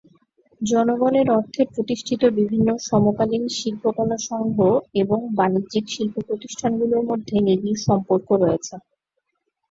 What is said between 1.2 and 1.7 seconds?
অর্থে